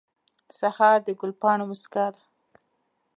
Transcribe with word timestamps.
سهار 0.59 0.97
د 1.07 1.09
ګل 1.19 1.31
پاڼو 1.41 1.65
موسکا 1.69 2.05
ده. 2.13 2.21